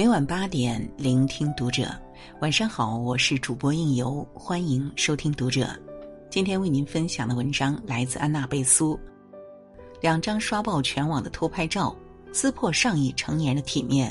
[0.00, 1.94] 每晚八点，聆听读者。
[2.40, 5.78] 晚上好，我是主播应由，欢迎收听读者。
[6.30, 8.98] 今天为您分享的文章来自安娜贝苏。
[10.00, 11.94] 两张刷爆全网的偷拍照，
[12.32, 14.10] 撕破上亿成年人的体面。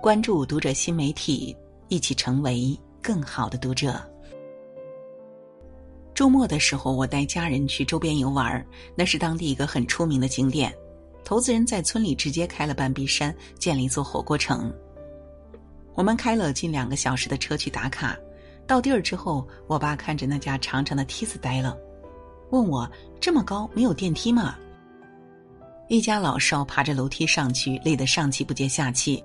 [0.00, 1.54] 关注读者新媒体，
[1.88, 4.00] 一起成为更好的读者。
[6.14, 10.74] 周末的时候，我带家人去周边游玩，那是当地一个很出名的景点。
[11.24, 14.72] 投资人在村里直接开了半壁山，建了一座火锅城。
[15.94, 18.16] 我们开了近两个小时的车去打卡，
[18.66, 21.76] 到地儿之后，我爸看着那架长长的梯子呆了，
[22.50, 22.88] 问我
[23.20, 24.56] ：“这么高，没有电梯吗？”
[25.88, 29.22] 一家老少爬着楼梯上去，累得上气不接下气。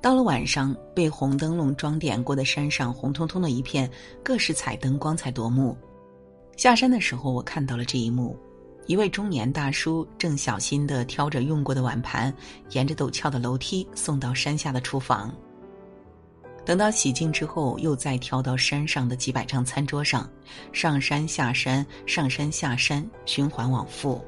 [0.00, 3.90] 到了晚上，被红灯笼装点过的山上，红彤彤的一片，
[4.22, 5.76] 各式彩灯光彩夺目。
[6.56, 8.36] 下山的时候，我看到了这一幕。
[8.88, 12.34] 一位中年大叔正小心地挑着用过的碗盘，
[12.70, 15.30] 沿着陡峭的楼梯送到山下的厨房。
[16.64, 20.26] 等到洗净之后，又再挑到山上的几百张餐桌上，
[20.72, 24.24] 上山下山，上山下山，循环往复。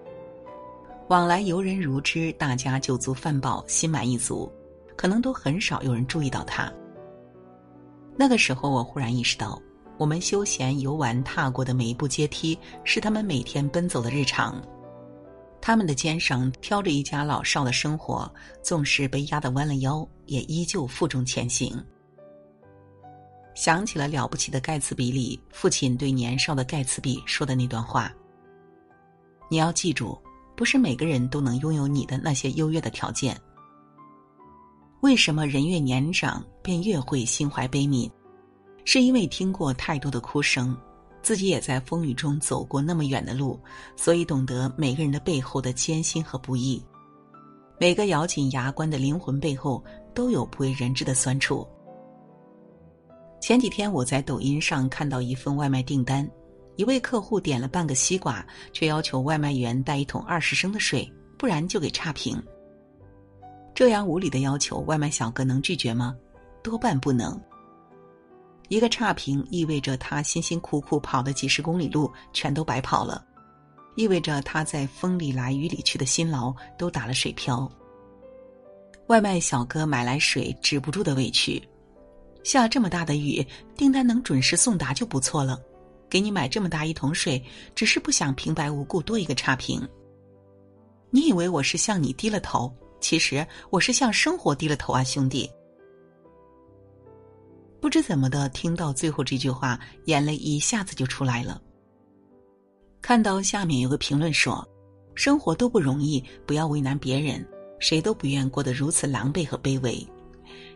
[1.09, 4.53] 往来游人如织，大家酒足饭饱，心满意足，
[4.95, 6.71] 可能都很少有人注意到他。
[8.15, 9.59] 那个时候，我忽然意识到。
[10.01, 14.59] 我们休闲游玩踏过的每一步阶梯，是他们每天奔走的日常。
[15.61, 21.79] 他们的肩上挑着一家老少的生活，纵使被压得弯了腰，也依旧负重前行。
[23.55, 28.11] 想起了《了不起的盖茨比》里父亲对年少的盖茨比说的那段话
[29.53, 30.19] ：“你要记住，
[30.57, 33.39] 不是每个人都能拥有你的那些优越的条件。
[35.03, 38.11] 为什么人越年长，便越会心怀悲悯？”
[38.85, 40.77] 是因为听过太多的哭声，
[41.23, 43.59] 自己也在风雨中走过那么远的路，
[43.97, 46.83] 所以懂得每个人的背后的艰辛和不易。
[47.79, 49.83] 每个咬紧牙关的灵魂背后，
[50.15, 51.67] 都有不为人知的酸楚。
[53.41, 56.29] 前几天我在抖音上看到一份外卖订单，
[56.77, 62.43] 一位客户点了半个西瓜，却要求外卖员带一桶二十升的水，不然就给差评。
[63.75, 66.15] 这样无理的要求，外卖小哥能拒绝吗？
[66.63, 67.41] 多半不能。
[68.71, 73.27] 一个差评意味着他辛辛苦苦跑的几十公里路全都白跑了，
[73.97, 77.69] 意味着他在风里来雨里去的辛劳都打了水漂。
[79.09, 81.61] 外卖小哥买来水止不住的委屈，
[82.45, 83.45] 下这么大的雨，
[83.77, 85.61] 订单能准时送达就不错了，
[86.09, 87.45] 给你买这么大一桶水，
[87.75, 89.85] 只是不想平白无故多一个差评。
[91.11, 95.51] 你以为我是向你低了头，其实我是向生活低了头啊，兄弟。
[97.81, 101.61] 不知怎么的，听到最后这句话，眼泪一下子就出来了。
[103.01, 104.67] 看到下面有个评论说
[105.17, 107.45] ：“生活都不容易，不要为难别人，
[107.79, 110.07] 谁都不愿过得如此狼狈和卑微。”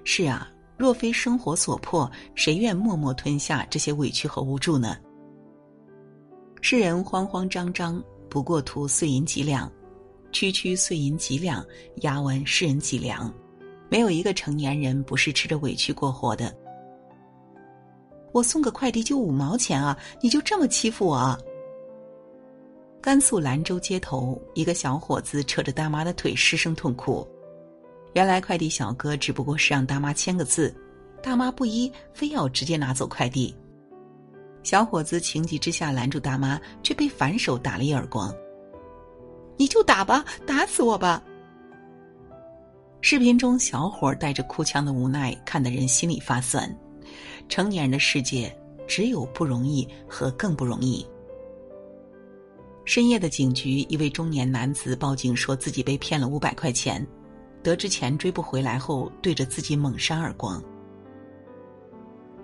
[0.02, 4.96] 是啊，若非生活所迫，谁愿默默吞下这些委屈和无助呢？
[6.62, 9.70] 世人慌慌张张，不过图碎银几两；
[10.32, 11.62] 区区碎银几两，
[11.96, 13.32] 压弯世人脊梁。
[13.90, 16.52] 没有一个成年人不是吃着委屈过活的。
[18.34, 19.96] 我送个快递就五毛钱啊！
[20.20, 21.38] 你就这么欺负我？
[23.00, 27.24] 甘肃兰州街头，一个小伙子扯着大妈的腿失声痛哭。
[28.14, 30.74] 原来快递小哥只不过是让大妈签个字，
[31.22, 33.54] 大妈不依，非要直接拿走快递。
[34.64, 38.34] 小伙子情急之下拦住大妈，却被反手打了一耳光。
[39.56, 41.22] 你就打吧，打死我吧！
[43.00, 46.68] 视频中小伙带着哭腔的无奈，看得人心里发酸。
[47.48, 48.54] 成年人的世界
[48.86, 51.06] 只有不容易和更不容易。
[52.84, 57.06] 深夜的警局，一位中年男子报警说自己被骗了五百块钱，
[57.62, 60.62] 得知钱追不回来后，对着自己猛扇耳光。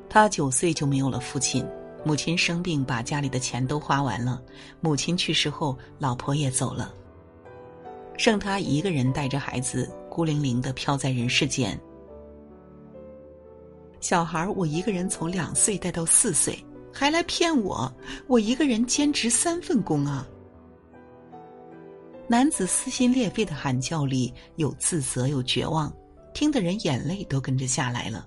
[0.09, 1.63] 他九岁就没有了父亲，
[2.05, 4.43] 母亲生病把家里的钱都花完了，
[4.81, 6.95] 母亲去世后，老婆也走了，
[8.17, 11.79] 剩他一个人带着孩子，孤零零的飘在人世间。
[14.01, 16.59] 小孩我一个人从两岁带到四岁，
[16.93, 17.93] 还来骗我？
[18.27, 20.27] 我一个人兼职三份工啊！
[22.27, 25.93] 男子撕心裂肺的喊叫里有自责，有绝望，
[26.33, 28.27] 听得人眼泪都跟着下来了。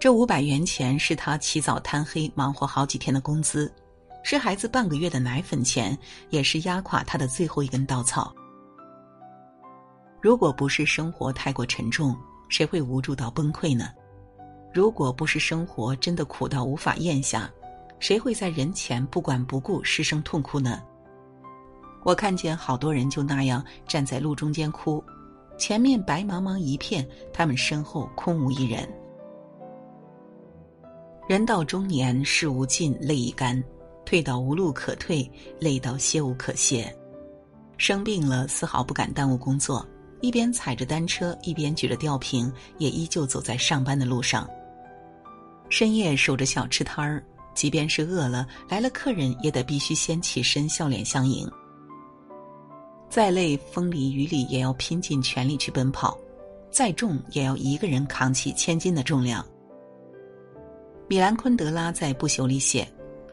[0.00, 3.72] 这五百元钱是他起早贪黑忙活好几天的工资，
[4.22, 5.96] 是孩子半个月的奶粉钱，
[6.30, 8.34] 也是压垮他的最后一根稻草。
[10.20, 12.16] 如果不是生活太过沉重，
[12.48, 13.88] 谁会无助到崩溃呢？
[14.72, 17.50] 如果不是生活真的苦到无法咽下，
[18.00, 20.82] 谁会在人前不管不顾失声痛哭呢？
[22.02, 25.02] 我看见好多人就那样站在路中间哭，
[25.56, 28.86] 前面白茫茫一片，他们身后空无一人。
[31.26, 33.58] 人到中年，事无尽，泪已干；
[34.04, 36.94] 退到无路可退，累到歇无可歇。
[37.78, 39.86] 生病了，丝毫不敢耽误工作，
[40.24, 44.48] 一边踩着单车，一边举着吊瓶，也依旧走在上班的路上。
[45.68, 47.22] 深夜守着小吃摊儿，
[47.54, 51.46] 即便是饿了，来了客人也得必须先起身，笑脸相迎。
[53.10, 56.16] 再累，风里雨里也要拼尽全力去奔跑；
[56.70, 59.44] 再重，也要一个人扛起千斤的重量。
[61.06, 62.88] 米兰昆德拉在《不朽》里写：“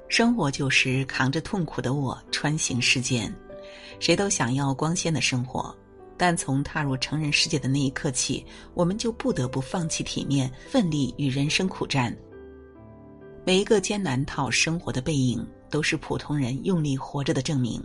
[0.10, 3.34] 生活就是扛着痛苦的我穿行世间。”
[4.02, 5.74] 谁都想要光鲜的生活，
[6.22, 8.46] 但从踏入成人世界的那一刻起，
[8.76, 12.16] 我们就不得不放弃体面，奋力与人生苦战。
[13.44, 17.82] 每一个艰难讨生活的背影，都是普通人用力活着的证明。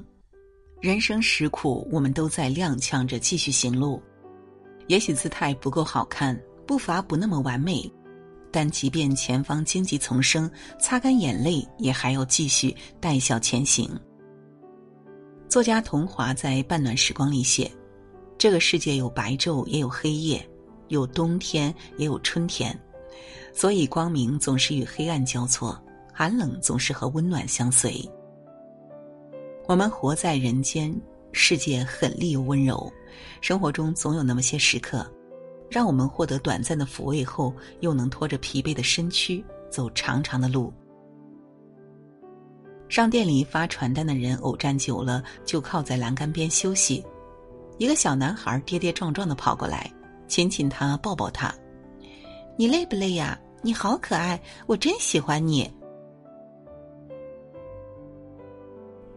[0.83, 4.03] 人生实苦，我们都在踉跄着继续行路。
[4.87, 7.91] 也许姿态不够好看，步伐不那么完美，
[8.53, 13.89] 但即便前方荆棘丛生，擦干眼泪，也还要继续带笑前行。
[15.49, 17.71] 作家童华在《半暖时光》里写
[18.39, 20.39] ：“这个世界有白昼，也有黑夜；
[20.89, 22.79] 有冬天，也有春天。
[23.53, 25.81] 所以光明总是与黑暗交错，
[26.13, 27.99] 寒冷总是和温暖相随。
[29.67, 30.95] 我们活在人间，
[31.33, 32.93] 世界狠厉又温柔。
[33.41, 35.11] 生活中总有那么些时刻，
[35.71, 40.73] 让我们获得短暂的抚慰后，又能拖着疲惫的身躯走长长的路。”
[42.89, 47.03] 商店里发传单的人偶站久了，就靠在栏杆边休息。
[47.79, 49.91] 一个小男孩跌跌撞撞的跑过来，
[50.29, 51.55] 亲亲他，抱抱他。
[52.57, 53.39] 你累不累呀？
[53.63, 55.71] 你好可爱，我真喜欢你。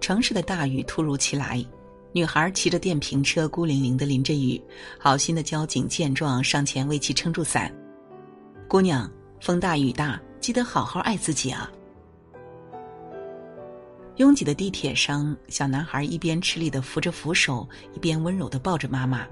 [0.02, 1.64] 城市的大雨突如其来，
[2.12, 4.62] 女孩骑着电瓶车孤零零的淋着雨，
[4.98, 7.74] 好心的交警见状上前为其撑住伞。
[8.68, 9.10] 姑娘，
[9.40, 11.72] 风大雨大，记得好好爱自己啊。
[14.20, 19.26] 拥挤的地铁上，小男孩一边吃力的扶着扶手，一边温柔的抱着妈妈。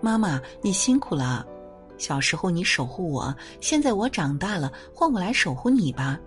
[0.00, 1.46] 妈妈，你辛苦了。
[1.98, 6.18] 小时候你守护我，现在我长大了，换我来守护你吧。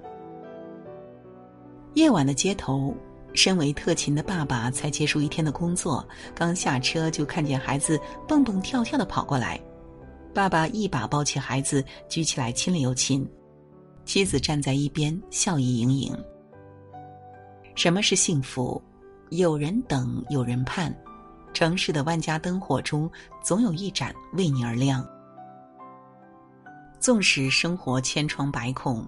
[1.95, 2.95] 夜晚的街头，
[3.33, 9.59] 身为特勤的爸爸才结束一天的工作，刚下车就看见孩子蹦蹦跳跳的跑过来。
[10.33, 13.29] 爸爸一把抱起孩子，举起来亲了又亲。
[14.05, 16.17] 妻子站在一边，笑意盈盈。
[17.81, 18.79] 什么是幸福？
[19.29, 20.95] 有人等，有人盼。
[21.51, 23.09] 城市的万家灯火中，
[23.41, 25.03] 总有一盏为你而亮。
[26.99, 29.03] 纵使生活千疮百孔，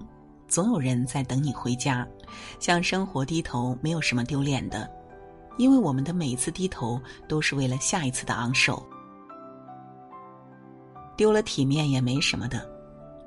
[0.48, 2.04] 总有人在等你回家。
[2.60, 4.90] 向生活低头，没有什么丢脸的，
[5.60, 8.84] 因为我们的每一次低头，都是为了下一次的昂首。
[11.16, 12.68] 丢了体面也没什么的，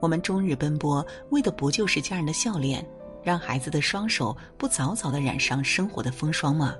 [0.00, 2.84] 我们终日奔波，为的不就是家人的笑脸？
[3.26, 6.76] 让孩子的双手不早早的染上生活的风霜吗？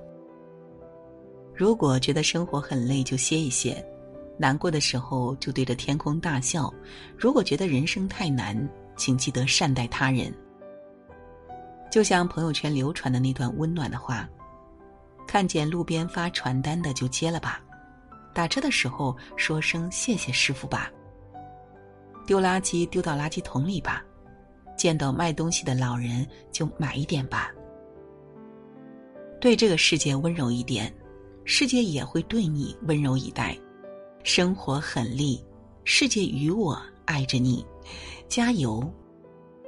[1.52, 3.84] 如果觉得生活很累，就歇一歇；
[4.38, 6.72] 难过的时候就对着天空大笑。
[7.18, 8.56] 如果觉得人生太难，
[8.96, 10.32] 请记得善待他人。
[11.90, 14.28] 就像朋友圈流传的那段温暖的话：
[15.26, 17.60] 看见路边发传单的就接了吧，
[18.32, 20.92] 打车的时候说声谢谢师傅吧，
[22.24, 24.04] 丢垃圾丢到垃圾桶里吧。
[24.76, 27.52] 见到卖东西的老人就买一点吧。
[29.40, 30.92] 对这个世界温柔一点，
[31.44, 33.56] 世界也会对你温柔以待。
[34.22, 35.40] 生活很累，
[35.84, 37.64] 世界与我爱着你，
[38.28, 38.82] 加油，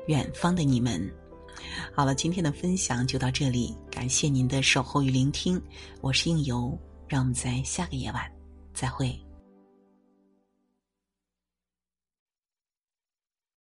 [0.06, 1.00] 远方的你们。
[1.94, 5.60] 好了，今天的分享就到这里，感谢您的守候与聆听，
[6.00, 8.22] 我是应由，让我们在下个夜晚
[8.72, 9.27] 再会。